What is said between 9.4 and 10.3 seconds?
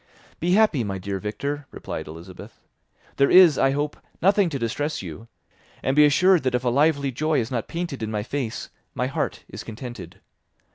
is contented.